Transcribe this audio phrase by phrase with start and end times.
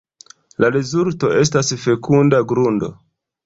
[0.65, 2.95] La rezulto estas fekunda grundo.